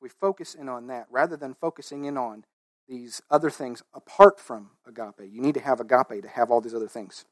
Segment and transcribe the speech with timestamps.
[0.00, 2.44] we focus in on that rather than focusing in on
[2.88, 5.30] these other things apart from agape.
[5.30, 7.24] You need to have agape to have all these other things.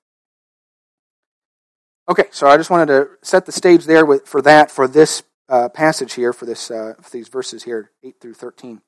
[2.09, 5.23] Okay, so I just wanted to set the stage there with, for that, for this
[5.49, 8.81] uh, passage here, for, this, uh, for these verses here, 8 through 13.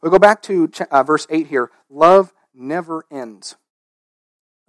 [0.00, 1.70] We'll go back to uh, verse 8 here.
[1.90, 3.56] Love never ends.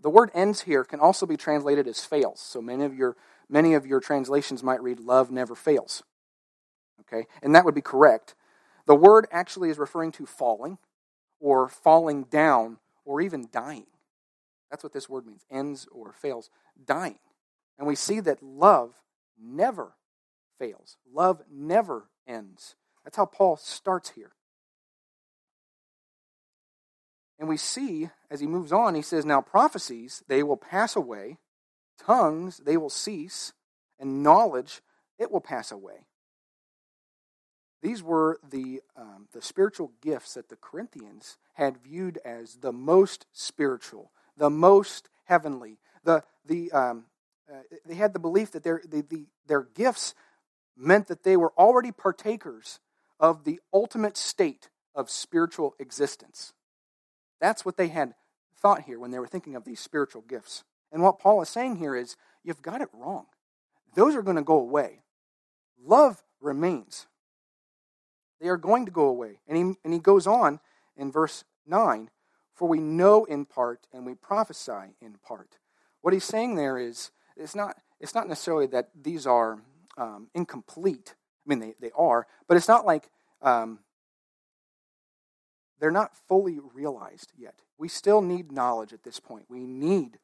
[0.01, 2.39] The word ends here can also be translated as fails.
[2.39, 3.15] So many of your,
[3.49, 6.03] many of your translations might read, love never fails.
[7.01, 8.35] Okay, and that would be correct.
[8.87, 10.77] The word actually is referring to falling,
[11.39, 13.87] or falling down, or even dying.
[14.69, 16.49] That's what this word means ends or fails,
[16.83, 17.19] dying.
[17.77, 18.93] And we see that love
[19.39, 19.93] never
[20.59, 22.75] fails, love never ends.
[23.03, 24.31] That's how Paul starts here.
[27.37, 31.37] And we see as he moves on, he says, Now prophecies, they will pass away,
[31.99, 33.53] tongues, they will cease,
[33.99, 34.81] and knowledge,
[35.19, 36.05] it will pass away.
[37.85, 43.27] These were the, um, the spiritual gifts that the Corinthians had viewed as the most
[43.31, 45.77] spiritual, the most heavenly.
[46.03, 47.05] The, the, um,
[47.47, 50.15] uh, they had the belief that their, the, the, their gifts
[50.75, 52.79] meant that they were already partakers
[53.19, 56.53] of the ultimate state of spiritual existence.
[57.39, 58.15] That's what they had
[58.57, 60.63] thought here when they were thinking of these spiritual gifts.
[60.91, 63.27] And what Paul is saying here is you've got it wrong.
[63.93, 65.03] Those are going to go away.
[65.79, 67.05] Love remains.
[68.39, 69.39] They are going to go away.
[69.47, 70.59] And he, and he goes on
[70.97, 72.09] in verse 9
[72.53, 75.57] For we know in part and we prophesy in part.
[76.01, 79.59] What he's saying there is it's not, it's not necessarily that these are
[79.97, 81.15] um, incomplete.
[81.45, 83.09] I mean, they, they are, but it's not like
[83.41, 83.79] um,
[85.79, 87.61] they're not fully realized yet.
[87.77, 89.45] We still need knowledge at this point.
[89.49, 90.19] We need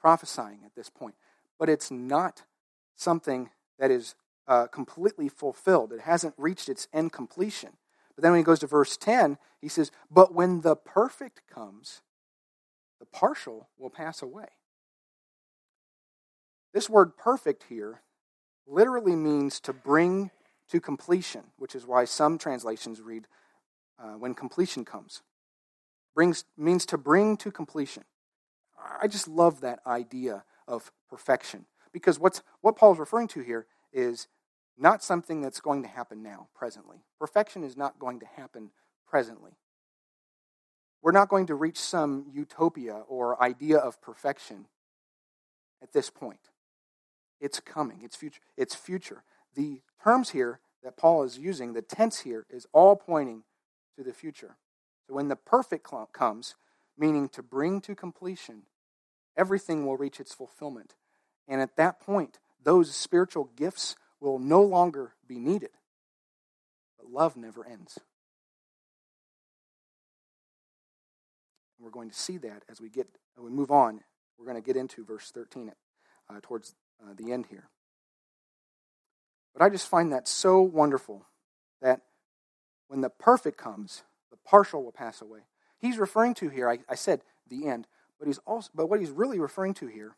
[0.00, 1.14] prophesying at this point.
[1.58, 2.42] But it's not
[2.96, 4.14] something that is
[4.46, 5.92] uh, completely fulfilled.
[5.92, 7.70] It hasn't reached its end completion.
[8.14, 12.02] But then when he goes to verse 10, he says, But when the perfect comes,
[13.00, 14.46] the partial will pass away.
[16.72, 18.02] This word perfect here
[18.66, 20.30] literally means to bring
[20.70, 23.26] to completion, which is why some translations read
[23.98, 25.22] uh, when completion comes.
[26.14, 28.04] Brings, means to bring to completion.
[29.00, 34.28] I just love that idea of perfection because what's, what Paul's referring to here is
[34.76, 37.04] not something that's going to happen now, presently.
[37.18, 38.70] Perfection is not going to happen
[39.06, 39.52] presently.
[41.02, 44.66] We're not going to reach some utopia or idea of perfection
[45.82, 46.50] at this point.
[47.40, 48.40] It's coming, it's future.
[48.56, 49.22] It's future.
[49.54, 53.42] The terms here that Paul is using, the tense here, is all pointing
[53.96, 54.56] to the future.
[55.06, 56.56] So when the perfect comes,
[56.96, 58.62] meaning to bring to completion,
[59.36, 60.94] everything will reach its fulfillment.
[61.46, 65.70] And at that point, those spiritual gifts will no longer be needed.
[66.98, 67.98] But love never ends.
[71.78, 73.06] We're going to see that as we get
[73.38, 74.00] we move on.
[74.38, 75.72] We're going to get into verse 13
[76.28, 77.68] uh, towards uh, the end here.
[79.52, 81.26] But I just find that so wonderful
[81.82, 82.00] that
[82.88, 85.40] when the perfect comes, the partial will pass away.
[85.78, 87.86] He's referring to here, I, I said the end,
[88.18, 90.16] but he's also but what he's really referring to here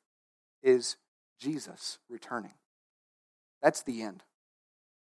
[0.62, 0.96] is
[1.38, 2.52] Jesus returning.
[3.66, 4.22] That's the end.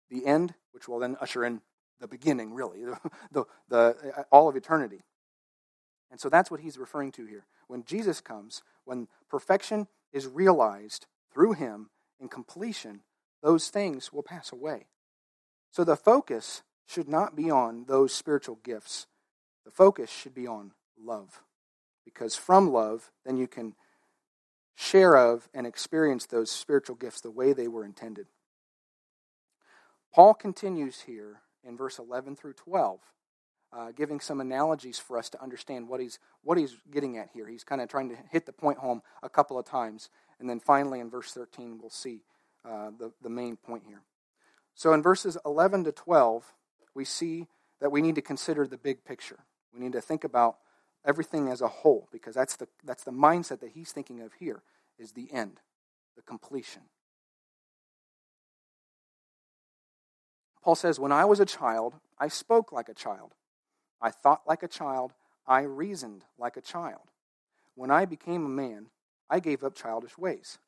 [0.09, 1.63] The end, which will then usher in
[1.99, 2.97] the beginning, really, the,
[3.33, 5.03] the, the, uh, all of eternity.
[6.13, 7.45] And so that's what he's referring to here.
[7.67, 11.91] When Jesus comes, when perfection is realized through him
[12.21, 13.01] in completion,
[13.43, 14.87] those things will pass away.
[15.73, 19.09] So the focus should not be on those spiritual gifts.
[19.65, 21.43] The focus should be on love.
[22.05, 23.75] Because from love, then you can
[24.77, 28.29] share of and experience those spiritual gifts the way they were intended.
[30.17, 33.01] Paul continues here in verse 11 through 12,
[33.71, 37.47] uh, giving some analogies for us to understand what he's, what he's getting at here.
[37.47, 40.09] He's kind of trying to hit the point home a couple of times.
[40.41, 42.23] And then finally, in verse 13, we'll see
[42.65, 44.01] uh, the, the main point here.
[44.75, 46.51] So in verses 11 to 12,
[46.95, 47.49] we see
[47.83, 49.41] that we need to consider the big picture.
[49.75, 50.57] We need to think about
[51.05, 54.63] everything as a whole because that's the, that's the mindset that he's thinking of here
[54.99, 55.61] is the end,
[56.17, 56.85] the completion.
[60.67, 63.35] Paul says, When I was a child, I spoke like a child.
[64.03, 65.13] I thought like a child.
[65.47, 67.13] I reasoned like a child.
[67.77, 68.87] When I became a man,
[69.31, 70.59] I gave up childish ways.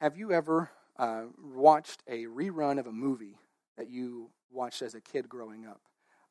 [0.00, 1.24] Have you ever uh,
[1.54, 3.36] watched a rerun of a movie
[3.76, 5.82] that you watched as a kid growing up?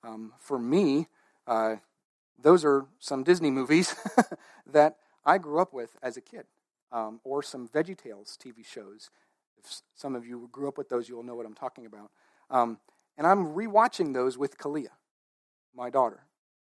[0.03, 1.09] Um, for me,
[1.45, 1.75] uh,
[2.41, 3.93] those are some Disney movies
[4.65, 6.45] that I grew up with as a kid,
[6.91, 9.11] um, or some VeggieTales TV shows
[9.63, 12.11] If some of you grew up with those, you'll know what I'm talking about.
[12.49, 12.79] Um,
[13.17, 14.89] and I'm rewatching those with Kalia,
[15.75, 16.21] my daughter.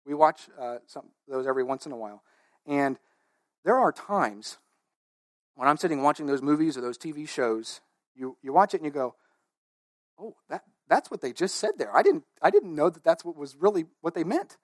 [0.05, 2.23] We watch uh, some those every once in a while.
[2.65, 2.97] And
[3.63, 4.57] there are times
[5.55, 7.81] when I'm sitting watching those movies or those TV shows,
[8.15, 9.15] you, you watch it and you go,
[10.19, 11.95] oh, that, that's what they just said there.
[11.95, 14.57] I didn't, I didn't know that that's what was really what they meant.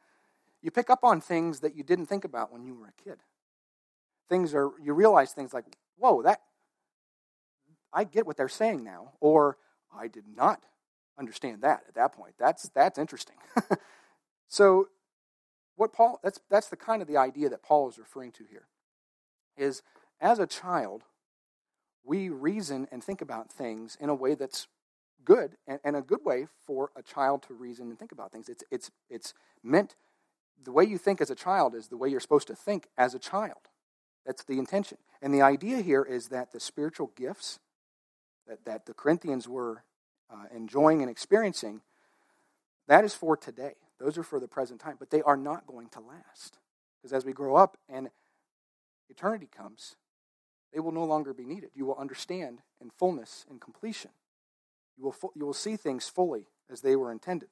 [0.61, 3.19] You pick up on things that you didn't think about when you were a kid.
[4.27, 5.65] Things are, you realize things like,
[5.97, 6.41] whoa, that,
[7.93, 9.13] I get what they're saying now.
[9.19, 9.57] Or,
[9.95, 10.61] I did not
[11.17, 12.35] understand that at that point.
[12.37, 13.37] That's, that's interesting.
[14.47, 14.89] so,
[15.75, 18.67] what Paul, that's, that's the kind of the idea that Paul is referring to here,
[19.57, 19.81] is
[20.19, 21.03] as a child,
[22.03, 24.67] we reason and think about things in a way that's
[25.25, 28.47] good and, and, a good way for a child to reason and think about things.
[28.49, 29.95] It's, it's, it's meant,
[30.63, 33.13] the way you think as a child is the way you're supposed to think as
[33.13, 33.69] a child.
[34.25, 34.97] That's the intention.
[35.21, 37.59] And the idea here is that the spiritual gifts
[38.47, 39.83] that, that the Corinthians were
[40.29, 41.81] uh, enjoying and experiencing,
[42.87, 43.73] that is for today.
[43.99, 46.57] Those are for the present time, but they are not going to last.
[47.01, 48.09] Because as we grow up and
[49.09, 49.95] eternity comes,
[50.73, 51.71] they will no longer be needed.
[51.73, 54.11] You will understand in fullness and completion.
[54.97, 57.49] You will, you will see things fully as they were intended.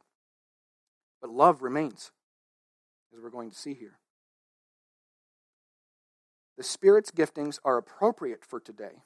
[1.21, 2.11] But love remains,
[3.13, 3.97] as we're going to see here.
[6.57, 9.03] The Spirit's giftings are appropriate for today,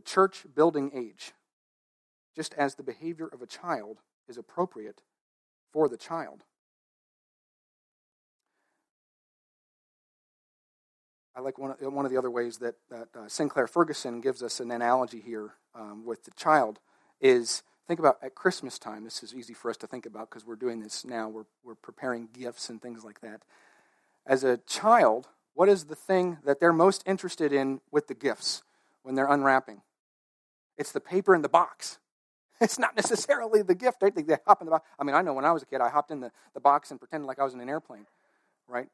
[0.00, 1.32] the church building age,
[2.34, 3.98] just as the behavior of a child
[4.30, 5.02] is appropriate
[5.74, 6.42] for the child.
[11.36, 14.58] I like one, one of the other ways that, that uh, Sinclair Ferguson gives us
[14.58, 16.78] an analogy here um, with the child
[17.20, 19.04] is think about at Christmas time.
[19.04, 21.28] This is easy for us to think about because we're doing this now.
[21.28, 23.42] We're, we're preparing gifts and things like that.
[24.24, 28.62] As a child, what is the thing that they're most interested in with the gifts
[29.02, 29.82] when they're unwrapping?
[30.80, 31.98] It's the paper in the box.
[32.62, 34.02] It's not necessarily the gift.
[34.02, 34.14] Right?
[34.14, 34.86] They hop in the box.
[34.98, 36.90] I mean, I know when I was a kid, I hopped in the, the box
[36.90, 38.04] and pretended like I was in an airplane,
[38.68, 38.88] right?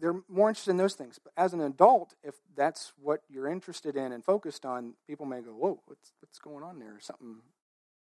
[0.00, 1.18] they're more interested in those things.
[1.22, 5.40] But as an adult, if that's what you're interested in and focused on, people may
[5.40, 6.98] go, "Whoa, what's what's going on there?
[7.00, 7.42] Something,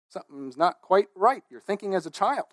[0.09, 2.47] something's not quite right." You're thinking as a child.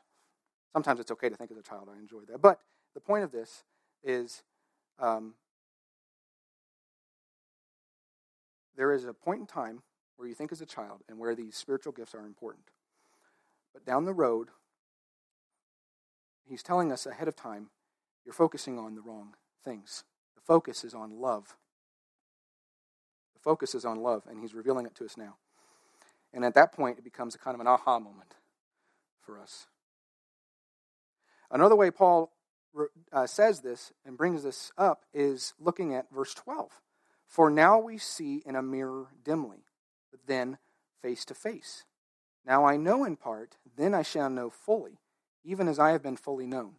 [0.71, 1.89] Sometimes it's okay to think as a child.
[1.93, 2.41] I enjoy that.
[2.41, 2.59] But
[2.93, 3.63] the point of this
[4.03, 4.43] is,
[4.99, 5.35] um,
[8.75, 9.81] there is a point in time
[10.17, 12.65] where you think as a child and where these spiritual gifts are important.
[13.73, 14.49] But down the road,
[16.45, 17.69] he's telling us ahead of time
[18.25, 20.03] you're focusing on the wrong things.
[20.35, 21.55] The focus is on love.
[23.33, 25.35] The focus is on love, and he's revealing it to us now.
[26.33, 28.35] And at that point, it becomes a kind of an aha moment
[29.21, 29.67] for us.
[31.51, 32.31] Another way Paul
[33.11, 36.81] uh, says this and brings this up is looking at verse 12.
[37.33, 39.65] For now we see in a mirror dimly,
[40.11, 40.59] but then
[41.01, 41.83] face to face.
[42.45, 44.99] Now I know in part, then I shall know fully,
[45.43, 46.75] even as I have been fully known.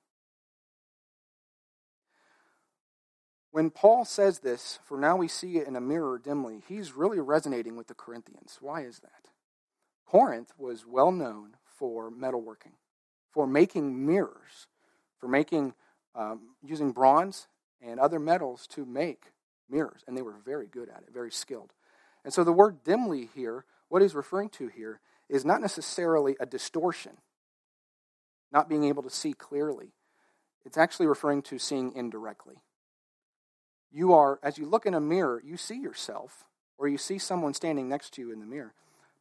[3.51, 7.19] When Paul says this, for now we see it in a mirror dimly, he's really
[7.19, 8.59] resonating with the Corinthians.
[8.61, 9.31] Why is that?
[10.06, 12.77] Corinth was well known for metalworking,
[13.33, 14.69] for making mirrors,
[15.19, 15.75] for making
[16.15, 17.49] um, using bronze
[17.83, 19.33] and other metals to make
[19.69, 21.73] mirrors, and they were very good at it, very skilled.
[22.25, 26.47] And so the word dimly here, what he's referring to here, is not necessarily a
[26.47, 27.19] distortion,
[28.53, 29.93] not being able to see clearly.
[30.65, 32.56] It's actually referring to seeing indirectly
[33.94, 36.44] you are, as you look in a mirror, you see yourself,
[36.77, 38.75] or you see someone standing next to you in the mirror,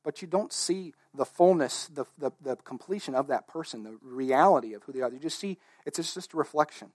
[0.04, 4.74] but you don't see the fullness, the, the, the completion of that person, the reality
[4.74, 5.12] of who they are.
[5.12, 6.90] You just see it's just a reflection.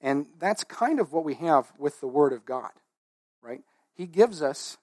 [0.00, 2.70] And that's kind of what we have with the Word of God,
[3.42, 3.62] right?
[3.94, 4.78] He gives us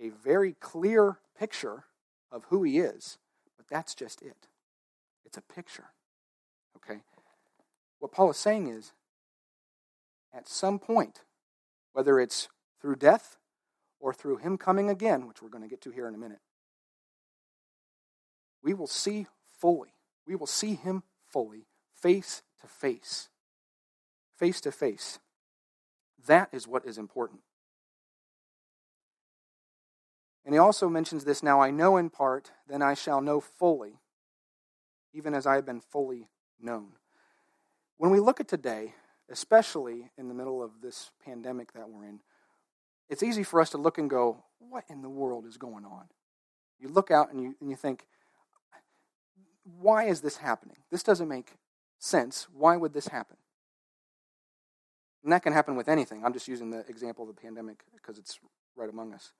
[0.00, 1.84] a very clear picture
[2.32, 3.18] of who He is,
[3.56, 4.48] but that's just it.
[5.24, 5.86] It's a picture,
[6.76, 7.00] okay?
[8.00, 8.92] What Paul is saying is,
[10.34, 11.22] at some point,
[11.92, 12.48] whether it's
[12.80, 13.38] through death
[14.00, 16.40] or through Him coming again, which we're going to get to here in a minute,
[18.62, 19.26] we will see
[19.58, 19.94] fully.
[20.26, 23.28] We will see Him fully, face to face.
[24.36, 25.18] Face to face.
[26.26, 27.40] That is what is important.
[30.44, 33.98] And he also mentions this now I know in part, then I shall know fully,
[35.12, 36.28] even as I have been fully
[36.60, 36.92] known.
[37.98, 38.94] When we look at today,
[39.28, 42.20] especially in the middle of this pandemic that we're in,
[43.08, 46.04] it's easy for us to look and go, what in the world is going on?
[46.78, 48.06] You look out and you, and you think,
[49.80, 50.76] why is this happening?
[50.90, 51.54] This doesn't make
[51.98, 52.46] sense.
[52.52, 53.36] Why would this happen?
[55.26, 56.24] And that can happen with anything.
[56.24, 58.38] I'm just using the example of the pandemic because it's
[58.76, 59.32] right among us.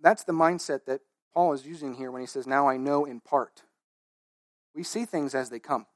[0.00, 1.02] that's the mindset that
[1.32, 3.62] Paul is using here when he says, Now I know in part.
[4.74, 5.86] We see things as they come,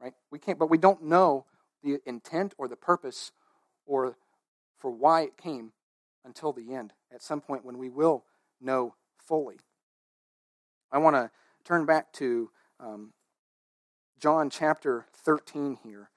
[0.00, 0.14] right?
[0.30, 1.44] We can't, but we don't know
[1.82, 3.32] the intent or the purpose
[3.84, 4.16] or
[4.78, 5.72] for why it came
[6.24, 8.24] until the end, at some point when we will
[8.62, 9.58] know fully.
[10.90, 11.30] I want to
[11.64, 12.48] turn back to
[12.80, 13.12] um,
[14.18, 16.08] John chapter 13 here.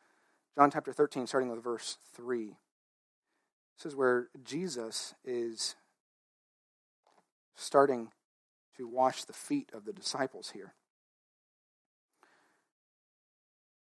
[0.55, 2.55] John chapter 13, starting with verse 3.
[3.77, 5.75] This is where Jesus is
[7.55, 8.11] starting
[8.77, 10.73] to wash the feet of the disciples here.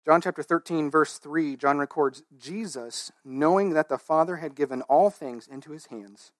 [0.04, 5.10] John chapter 13, verse 3, John records Jesus, knowing that the Father had given all
[5.10, 6.32] things into his hands,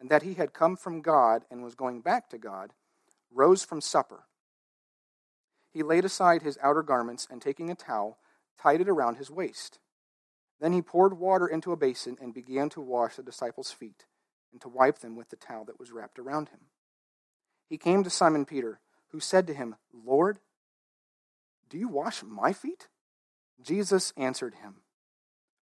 [0.00, 2.72] and that he had come from God and was going back to God,
[3.30, 4.24] rose from supper.
[5.70, 8.18] He laid aside his outer garments, and taking a towel,
[8.58, 9.78] tied it around his waist.
[10.60, 14.04] Then he poured water into a basin and began to wash the disciples' feet
[14.52, 16.60] and to wipe them with the towel that was wrapped around him.
[17.68, 20.38] He came to Simon Peter, who said to him, Lord,
[21.68, 22.88] do you wash my feet?
[23.62, 24.82] Jesus answered him,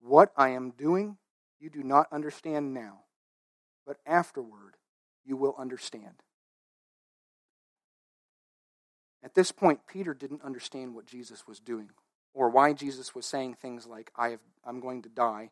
[0.02, 1.18] What I am doing
[1.60, 3.02] you do not understand now,
[3.86, 4.76] but afterward
[5.24, 6.24] you will understand.
[9.24, 11.92] At this point, Peter didn't understand what Jesus was doing
[12.34, 15.52] or why Jesus was saying things like, I have, I'm going to die.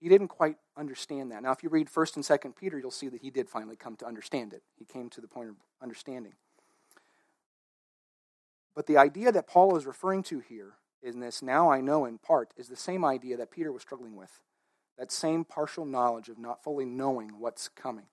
[0.00, 1.42] He didn't quite understand that.
[1.42, 3.96] Now, if you read 1st and 2nd Peter, you'll see that he did finally come
[3.96, 4.62] to understand it.
[4.78, 6.34] He came to the point of understanding.
[8.74, 12.18] But the idea that Paul is referring to here in this now I know in
[12.18, 14.40] part is the same idea that Peter was struggling with.
[14.98, 18.06] That same partial knowledge of not fully knowing what's coming.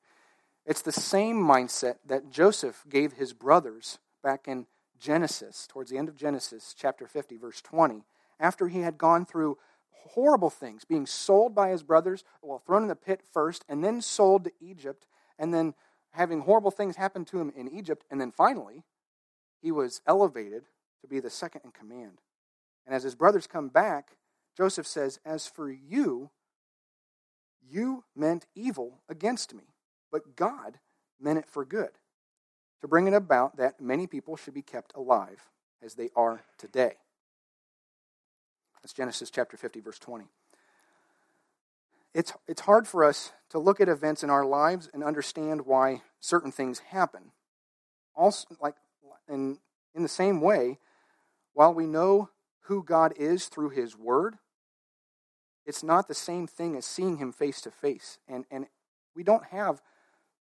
[0.65, 4.67] It's the same mindset that Joseph gave his brothers back in
[5.03, 8.05] Genesis, towards the end of Genesis, chapter 50, verse 20,
[8.39, 9.57] after he had gone through
[9.91, 13.99] horrible things, being sold by his brothers, well, thrown in the pit first, and then
[13.99, 15.05] sold to Egypt,
[15.37, 15.73] and then
[16.11, 18.83] having horrible things happen to him in Egypt, and then finally
[19.61, 20.63] he was elevated
[21.01, 22.21] to be the second in command.
[22.85, 24.15] And as his brothers come back,
[24.55, 26.29] Joseph says, As for you,
[27.61, 29.75] you meant evil against me,
[30.13, 30.79] but God
[31.19, 31.91] meant it for good,
[32.83, 35.41] to bring it about that many people should be kept alive
[35.81, 36.95] as they are today.
[38.81, 40.25] That's Genesis chapter 50, verse 20.
[42.13, 46.01] It's, it's hard for us to look at events in our lives and understand why
[46.19, 47.31] certain things happen.
[48.15, 48.75] Also, like
[49.29, 49.59] and
[49.95, 50.77] in the same way,
[51.53, 52.31] while we know
[52.63, 54.35] who God is through His Word,
[55.65, 58.19] it's not the same thing as seeing Him face to face.
[58.27, 58.65] And, and
[59.15, 59.81] we don't have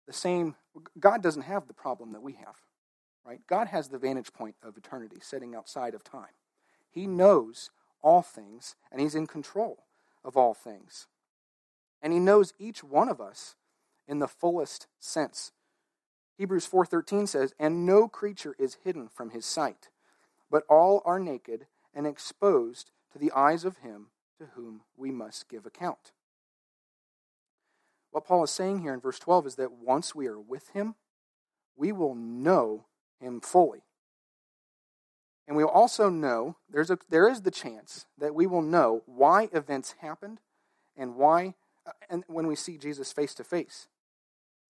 [0.06, 0.56] the same,
[0.98, 2.56] God doesn't have the problem that we have,
[3.24, 3.40] right?
[3.46, 6.34] God has the vantage point of eternity sitting outside of time.
[6.90, 7.70] He knows
[8.02, 9.84] all things, and He's in control
[10.24, 11.06] of all things.
[12.02, 13.56] And He knows each one of us
[14.08, 15.52] in the fullest sense.
[16.36, 19.90] Hebrews 4:13 says, "And no creature is hidden from his sight,
[20.48, 25.48] but all are naked and exposed to the eyes of him to whom we must
[25.48, 26.12] give account."
[28.10, 30.94] What Paul is saying here in verse 12 is that once we are with him,
[31.76, 32.86] we will know
[33.20, 33.82] him fully.
[35.46, 39.48] And we also know, there's a, there is the chance that we will know why
[39.52, 40.40] events happened
[40.96, 41.54] and why,
[41.86, 43.88] uh, and when we see Jesus face to face.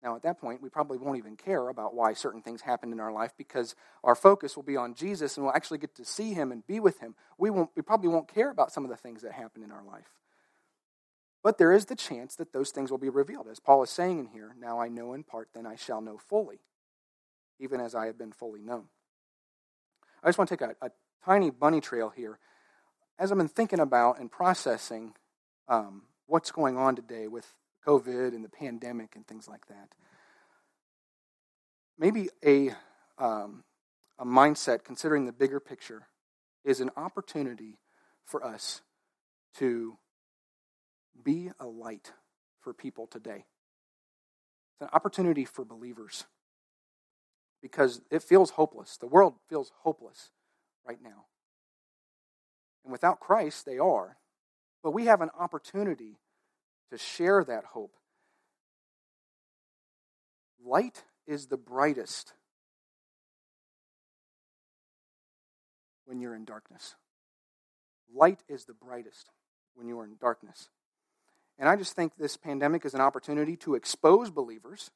[0.02, 3.02] Now, at that point, we probably won't even care about why certain things happened in
[3.02, 6.34] our life because our focus will be on Jesus and we'll actually get to see
[6.34, 7.16] him and be with him.
[7.38, 9.84] We, won't, we probably won't care about some of the things that happened in our
[9.84, 10.14] life.
[11.44, 13.48] But there is the chance that those things will be revealed.
[13.50, 16.18] As Paul is saying in here, now I know in part, then I shall know
[16.18, 16.60] fully,
[17.60, 18.86] even as I have been fully known.
[20.22, 20.92] I just want to take a, a
[21.24, 22.40] tiny bunny trail here.
[23.18, 25.14] As I've been thinking about and processing
[25.70, 27.54] um, what's going on today with
[27.86, 29.90] COVID and the pandemic and things like that.
[31.98, 32.72] Maybe a,
[33.18, 33.64] um,
[34.18, 36.08] a mindset, considering the bigger picture,
[36.64, 37.78] is an opportunity
[38.26, 38.82] for us
[39.56, 39.98] to
[41.24, 42.14] be a light
[42.62, 43.46] for people today.
[44.74, 46.26] It's an opportunity for believers
[47.62, 48.98] because it feels hopeless.
[48.98, 50.32] The world feels hopeless
[50.88, 51.26] right now.
[52.84, 54.18] And without Christ, they are.
[54.82, 56.20] But we have an opportunity
[56.92, 57.96] to share that hope.
[60.66, 62.34] Light is the brightest
[66.06, 66.96] when you're in darkness.
[68.14, 69.30] Light is the brightest
[69.76, 70.70] when you are in darkness.
[71.60, 74.92] And I just think this pandemic is an opportunity to expose believers.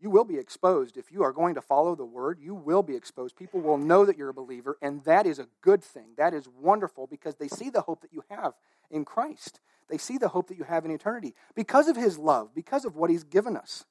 [0.00, 0.96] You will be exposed.
[0.96, 3.36] If you are going to follow the word, you will be exposed.
[3.36, 6.10] People will know that you're a believer, and that is a good thing.
[6.16, 8.52] That is wonderful because they see the hope that you have
[8.90, 9.60] in Christ.
[9.88, 12.94] They see the hope that you have in eternity because of his love, because of
[12.94, 13.84] what he's given us.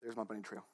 [0.00, 0.64] There's my bunny trail.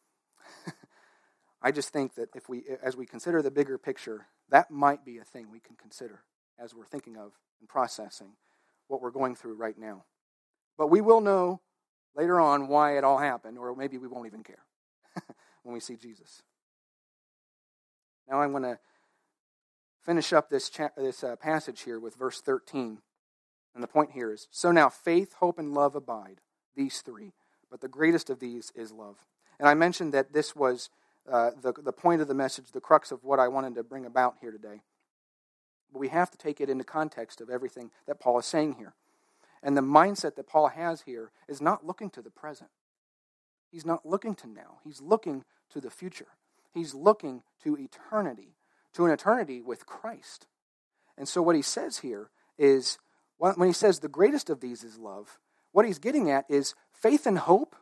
[1.65, 5.17] I just think that if we, as we consider the bigger picture, that might be
[5.17, 6.21] a thing we can consider
[6.63, 8.33] as we're thinking of and processing
[8.87, 10.05] what we're going through right now.
[10.77, 11.63] But we will know
[12.15, 14.63] later on why it all happened, or maybe we won't even care
[15.63, 16.43] when we see Jesus.
[18.29, 18.79] Now I'm going to
[20.05, 22.99] finish up this, cha- this uh, passage here with verse 13.
[23.75, 26.43] And the point here is so now faith, hope, and love abide,
[26.77, 27.33] these three.
[27.71, 29.17] But the greatest of these is love.
[29.59, 30.91] And I mentioned that this was
[31.31, 34.07] uh, the, the point of the message, the crux of what I wanted to bring
[34.07, 34.83] about here today.
[35.93, 38.95] But we have to take it into context of everything that Paul is saying here.
[39.63, 42.71] And the mindset that Paul has here is not looking to the present.
[43.71, 44.79] He's not looking to now.
[44.85, 46.29] He's looking to the future.
[46.73, 48.57] He's looking to eternity,
[48.93, 50.47] to an eternity with Christ.
[51.17, 52.99] And so what he says here is
[53.39, 55.39] when he says the greatest of these is love,
[55.73, 57.75] what he's getting at is faith and hope.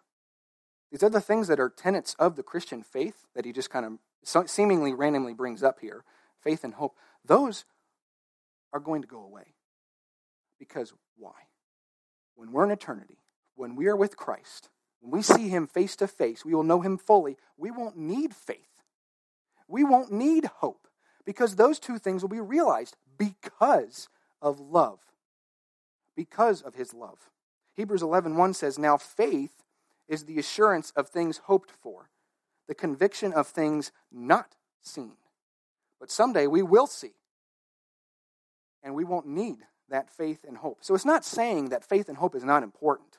[0.93, 3.87] These are the things that are tenets of the Christian faith that he just kind
[3.87, 6.05] of seemingly randomly brings up here
[6.39, 6.95] faith and hope.
[7.25, 7.65] Those
[8.75, 9.55] are going to go away.
[10.59, 11.33] Because why?
[12.35, 13.19] When we're in eternity,
[13.55, 14.69] when we are with Christ,
[15.01, 17.39] when we see him face to face, we will know him fully.
[17.57, 18.83] We won't need faith.
[19.67, 20.89] We won't need hope
[21.25, 24.09] because those two things will be realized because
[24.43, 25.01] of love.
[26.15, 27.31] Because of his love.
[27.73, 29.63] Hebrews 11:1 says, "Now faith
[30.09, 32.11] is the assurance of things hoped for,
[32.67, 35.17] the conviction of things not seen."
[35.99, 37.15] But someday we will see.
[38.83, 40.83] And we won't need that faith and hope.
[40.83, 43.19] So it's not saying that faith and hope is not important.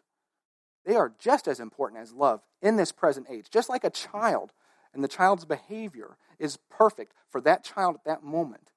[0.84, 3.50] They are just as important as love in this present age.
[3.50, 4.52] Just like a child
[4.94, 8.72] and the child's behavior is perfect for that child at that moment.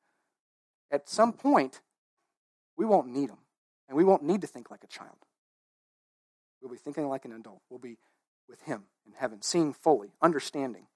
[0.91, 1.81] At some point,
[2.77, 3.45] we won't need them.
[3.89, 5.27] And we won't need to think like a child.
[6.67, 7.63] We'll be thinking like an adult.
[7.71, 7.97] We'll be
[8.49, 10.89] with Him in heaven, seeing fully, understanding.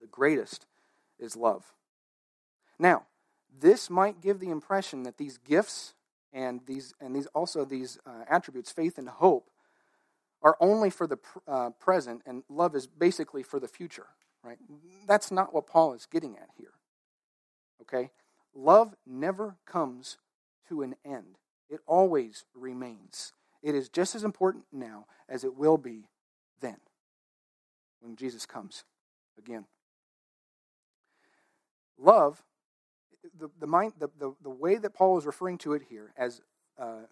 [0.00, 0.64] The greatest
[1.18, 1.72] is love.
[2.78, 3.06] Now,
[3.52, 5.94] this might give the impression that these gifts
[6.32, 9.50] and these and these also these uh, attributes, faith and hope,
[10.40, 14.06] are only for the uh, present, and love is basically for the future.
[14.44, 14.58] Right?
[15.08, 16.74] That's not what Paul is getting at here.
[17.82, 18.12] Okay,
[18.54, 20.18] love never comes
[20.68, 23.32] to an end; it always remains.
[23.62, 26.08] It is just as important now as it will be
[26.60, 26.76] then,
[28.00, 28.84] when Jesus comes
[29.38, 29.66] again.
[31.98, 32.42] Love
[33.38, 36.40] the, the, mind, the, the, the way that Paul is referring to it here as
[36.78, 37.02] uh,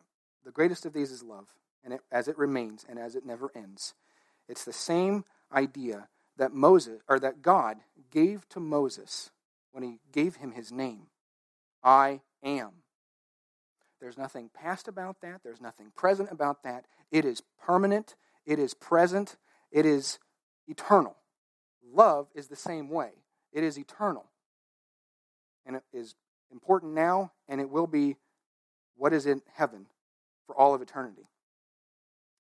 [0.45, 1.49] the greatest of these is love,
[1.85, 3.95] and it, as it remains and as it never ends.
[4.49, 7.79] It's the same idea that Moses or that God
[8.11, 9.31] gave to Moses
[9.73, 11.09] when he gave him his name.
[11.83, 12.71] I am.
[14.01, 15.41] There's nothing past about that.
[15.43, 16.87] There's nothing present about that.
[17.11, 18.15] It is permanent.
[18.47, 19.37] It is present.
[19.71, 20.19] It is
[20.67, 21.17] eternal.
[21.93, 23.11] Love is the same way.
[23.53, 24.27] It is eternal
[25.69, 26.17] and it is
[26.51, 28.17] important now, and it will be
[28.97, 29.87] what is in heaven
[30.47, 31.29] for all of eternity.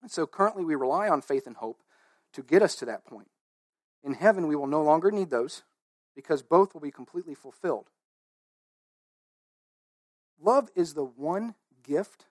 [0.02, 1.82] And so currently we rely on faith and hope
[2.32, 3.28] to get us to that point.
[4.02, 5.62] In heaven, we will no longer need those
[6.16, 7.90] because both will be completely fulfilled.
[10.40, 12.26] Love is the one gift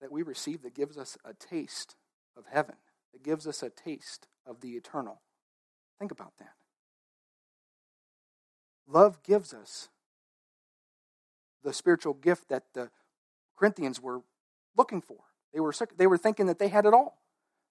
[0.00, 1.96] that we receive that gives us a taste
[2.36, 2.76] of heaven,
[3.12, 5.20] that gives us a taste of the eternal.
[5.98, 6.54] Think about that.
[8.88, 9.88] Love gives us
[11.64, 12.90] the spiritual gift that the
[13.56, 14.20] Corinthians were
[14.76, 15.18] looking for.
[15.52, 17.18] They were, they were thinking that they had it all.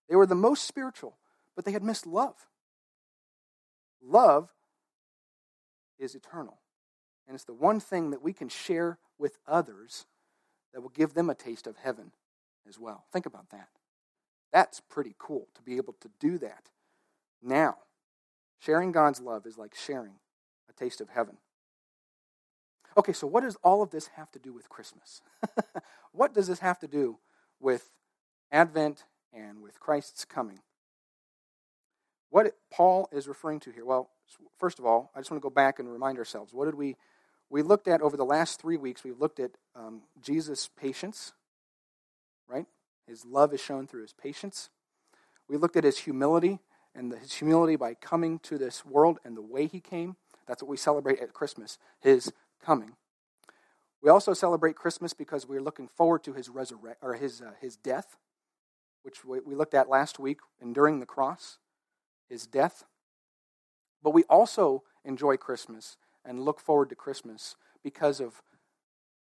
[0.09, 1.17] They were the most spiritual,
[1.55, 2.35] but they had missed love.
[4.03, 4.49] Love
[5.97, 6.59] is eternal.
[7.27, 10.05] And it's the one thing that we can share with others
[10.73, 12.11] that will give them a taste of heaven
[12.67, 13.05] as well.
[13.11, 13.69] Think about that.
[14.51, 16.69] That's pretty cool to be able to do that.
[17.41, 17.77] Now,
[18.59, 20.15] sharing God's love is like sharing
[20.69, 21.37] a taste of heaven.
[22.97, 25.21] Okay, so what does all of this have to do with Christmas?
[26.13, 27.17] what does this have to do
[27.59, 27.89] with
[28.51, 30.59] Advent and with Christ's coming?
[32.29, 34.09] What Paul is referring to here, well,
[34.57, 36.53] first of all, I just want to go back and remind ourselves.
[36.53, 36.95] What did we,
[37.55, 39.05] we looked at over the last three weeks?
[39.05, 41.31] We've looked at um, Jesus' patience,
[42.49, 42.65] right?
[43.07, 44.69] His love is shown through his patience.
[45.47, 46.59] We looked at his humility
[46.93, 50.17] and the, his humility by coming to this world and the way he came.
[50.45, 52.97] That's what we celebrate at Christmas, his coming.
[54.01, 57.77] We also celebrate Christmas because we're looking forward to his resurrect or his uh, his
[57.77, 58.17] death,
[59.03, 61.59] which we, we looked at last week, enduring the cross,
[62.29, 62.83] his death.
[64.03, 68.41] But we also enjoy Christmas and look forward to Christmas because of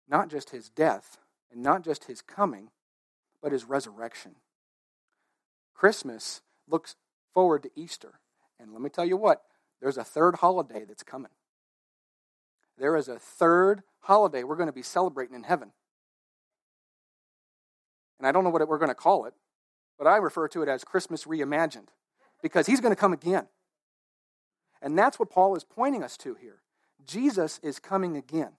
[0.08, 1.18] not just his death
[1.50, 2.70] and not just his coming,
[3.42, 4.36] but his resurrection.
[5.74, 6.96] Christmas looks
[7.32, 8.20] forward to Easter.
[8.58, 9.42] And let me tell you what,
[9.80, 11.30] there's a third holiday that's coming.
[12.76, 15.72] There is a third holiday we're going to be celebrating in heaven.
[18.18, 19.32] And I don't know what we're going to call it,
[19.98, 21.88] but I refer to it as Christmas reimagined
[22.42, 23.46] because he's going to come again.
[24.82, 26.60] And that's what Paul is pointing us to here.
[27.06, 28.52] Jesus is coming again.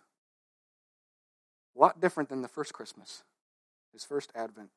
[1.76, 3.24] A lot different than the first Christmas,
[3.92, 4.70] his first advent.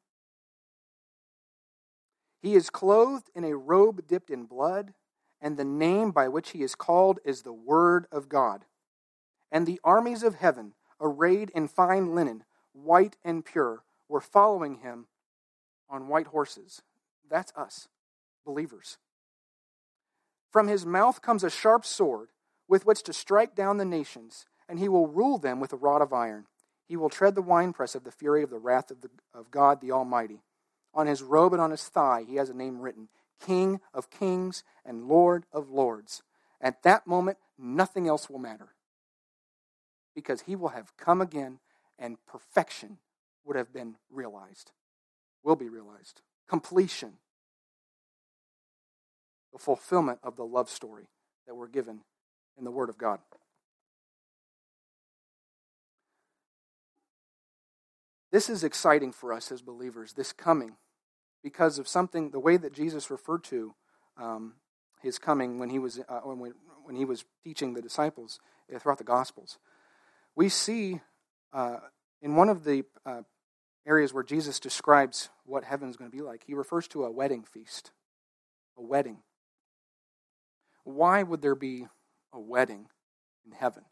[2.44, 4.92] He is clothed in a robe dipped in blood,
[5.40, 8.66] and the name by which he is called is the Word of God.
[9.50, 15.06] And the armies of heaven, arrayed in fine linen, white and pure, were following him
[15.88, 16.82] on white horses.
[17.26, 17.88] That's us,
[18.44, 18.98] believers.
[20.50, 22.28] From his mouth comes a sharp sword
[22.68, 26.02] with which to strike down the nations, and he will rule them with a rod
[26.02, 26.44] of iron.
[26.86, 29.80] He will tread the winepress of the fury of the wrath of, the, of God
[29.80, 30.42] the Almighty.
[30.94, 33.08] On his robe and on his thigh, he has a name written
[33.44, 36.22] King of Kings and Lord of Lords.
[36.60, 38.68] At that moment, nothing else will matter
[40.14, 41.58] because he will have come again
[41.98, 42.98] and perfection
[43.44, 44.70] would have been realized,
[45.42, 46.22] will be realized.
[46.48, 47.14] Completion,
[49.52, 51.08] the fulfillment of the love story
[51.46, 52.00] that we're given
[52.56, 53.18] in the Word of God.
[58.30, 60.76] This is exciting for us as believers, this coming
[61.44, 63.74] because of something, the way that Jesus referred to
[64.16, 64.54] um,
[65.02, 68.40] his coming when he was uh, when, when he was teaching the disciples
[68.74, 69.58] uh, throughout the Gospels.
[70.34, 71.02] We see
[71.52, 71.76] uh,
[72.22, 73.22] in one of the uh,
[73.86, 77.10] areas where Jesus describes what heaven is going to be like, he refers to a
[77.10, 77.92] wedding feast,
[78.78, 79.18] a wedding.
[80.84, 81.86] Why would there be
[82.32, 82.88] a wedding
[83.44, 83.84] in heaven?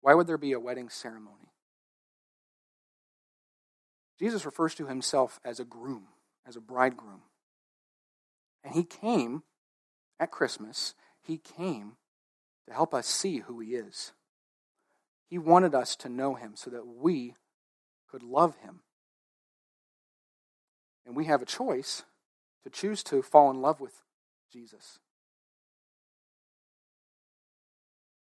[0.00, 1.52] Why would there be a wedding ceremony?
[4.18, 6.08] Jesus refers to himself as a groom
[6.46, 7.22] as a bridegroom.
[8.62, 9.42] And he came
[10.18, 11.96] at Christmas, he came
[12.66, 14.12] to help us see who he is.
[15.28, 17.34] He wanted us to know him so that we
[18.08, 18.80] could love him.
[21.04, 22.04] And we have a choice
[22.62, 24.02] to choose to fall in love with
[24.52, 24.98] Jesus.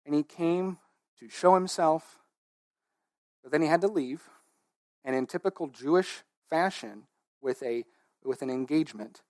[0.05, 0.79] And he came
[1.19, 2.19] to show himself,
[3.41, 4.23] but then he had to leave.
[5.05, 7.03] And in typical Jewish fashion,
[7.43, 7.83] with a
[8.25, 9.21] with an engagement.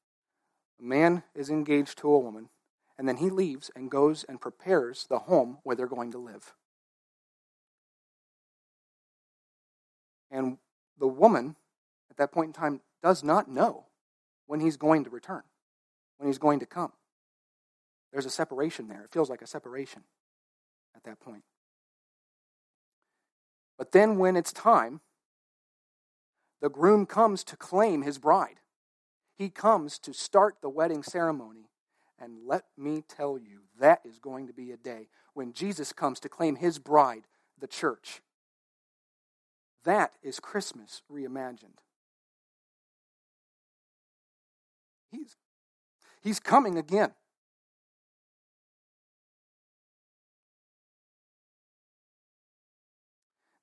[0.80, 2.50] A man is engaged to a woman,
[2.98, 6.54] and then he leaves and goes and prepares the home where they're going to live.
[10.32, 10.58] And
[10.98, 11.56] the woman,
[12.10, 13.86] at that point in time, does not know
[14.48, 15.44] when he's going to return,
[16.18, 16.92] when he's going to come.
[18.12, 19.04] There's a separation there.
[19.04, 20.04] It feels like a separation
[20.96, 21.44] at that point.
[23.78, 25.02] But then, when it's time,
[26.62, 28.60] the groom comes to claim his bride.
[29.36, 31.70] He comes to start the wedding ceremony.
[32.20, 36.20] And let me tell you, that is going to be a day when Jesus comes
[36.22, 37.24] to claim his bride,
[37.60, 38.22] the church.
[39.84, 41.80] That is Christmas reimagined.
[45.12, 45.36] He's,
[46.22, 47.12] he's coming again.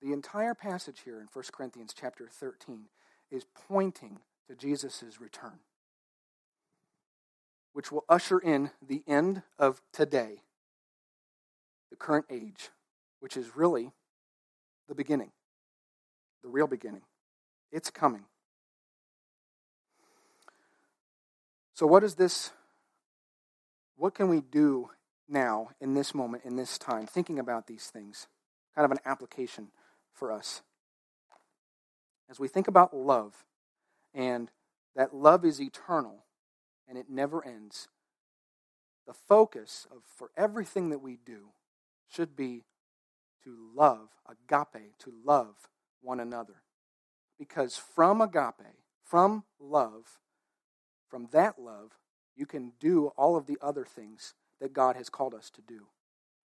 [0.02, 2.86] The entire passage here in 1 Corinthians chapter 13
[3.30, 5.60] is pointing to Jesus' return,
[7.72, 10.42] which will usher in the end of today,
[11.88, 12.70] the current age,
[13.20, 13.92] which is really
[14.88, 15.30] the beginning,
[16.42, 17.02] the real beginning.
[17.70, 18.24] It's coming.
[21.74, 22.50] So, what is this?
[23.96, 24.90] What can we do
[25.28, 28.26] now in this moment, in this time, thinking about these things?
[28.74, 29.68] Kind of an application
[30.12, 30.62] for us.
[32.28, 33.44] As we think about love,
[34.14, 34.50] and
[34.96, 36.24] that love is eternal
[36.88, 37.88] and it never ends,
[39.06, 41.50] the focus of for everything that we do
[42.08, 42.64] should be
[43.44, 45.54] to love, agape, to love
[46.02, 46.62] one another.
[47.38, 50.18] Because from agape, from love,
[51.08, 51.92] from that love,
[52.36, 55.86] you can do all of the other things that God has called us to do,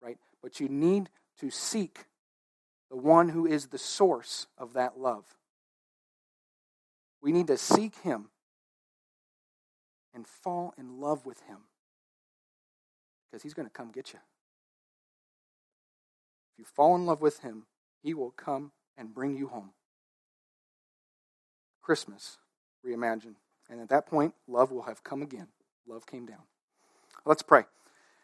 [0.01, 0.19] right?
[0.43, 1.09] But you need
[1.41, 2.07] to seek
[2.91, 5.25] the one who is the source of that love.
[7.23, 8.29] We need to seek him
[10.13, 11.59] and fall in love with him
[13.31, 14.19] because he's going to come get you.
[16.53, 17.67] If you fall in love with him,
[18.03, 19.71] he will come and bring you home.
[21.81, 22.39] Christmas,
[22.87, 23.37] reimagine.
[23.71, 25.49] And at that point, love will have come again.
[25.87, 26.43] Love came down.
[27.25, 27.65] Let's pray.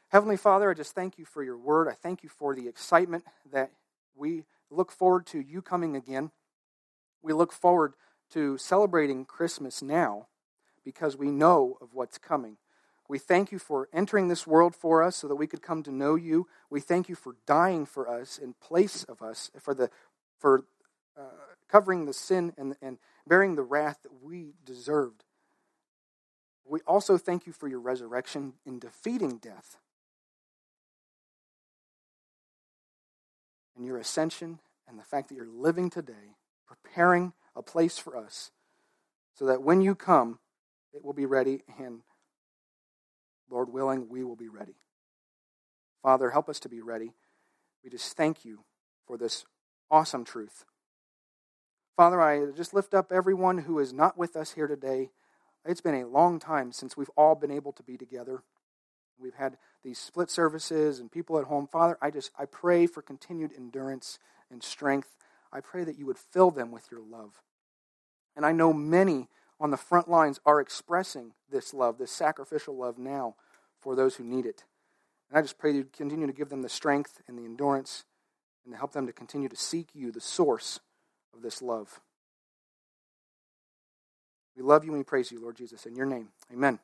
[0.09, 1.89] Heavenly Father, I just thank you for your word.
[1.89, 3.71] I thank you for the excitement that
[4.15, 6.31] we look forward to you coming again.
[7.23, 7.95] We look forward
[8.33, 10.27] to celebrating Christmas now
[10.85, 12.57] because we know of what's coming.
[13.09, 15.91] We thank you for entering this world for us so that we could come to
[15.91, 16.47] know you.
[16.69, 19.91] We thank you for dying for us in place of us, for, the,
[20.39, 20.65] for
[21.19, 21.23] uh,
[21.69, 25.25] covering the sin and, and bearing the wrath that we deserved.
[26.67, 29.79] We also thank you for your resurrection in defeating death
[33.75, 36.37] and your ascension and the fact that you're living today,
[36.67, 38.53] preparing a place for us
[39.35, 40.39] so that when you come,
[40.95, 42.01] it will be ready and
[43.51, 44.77] Lord willing, we will be ready.
[46.03, 47.13] Father, help us to be ready.
[47.83, 48.61] We just thank you
[49.07, 49.45] for this
[49.91, 50.65] awesome truth.
[51.97, 55.11] Father, I just lift up everyone who is not with us here today.
[55.65, 58.43] It's been a long time since we've all been able to be together.
[59.19, 61.67] We've had these split services and people at home.
[61.67, 64.19] Father, I just I pray for continued endurance
[64.51, 65.17] and strength.
[65.53, 67.41] I pray that you would fill them with your love.
[68.39, 72.97] And I know many on the front lines are expressing this love, this sacrificial love
[72.97, 73.35] now
[73.81, 74.63] for those who need it.
[75.29, 78.05] And I just pray you continue to give them the strength and the endurance
[78.65, 80.79] and to help them to continue to seek you, the source
[81.35, 82.01] of this love.
[84.57, 85.85] We love you and we praise you, Lord Jesus.
[85.85, 86.79] In your name, amen.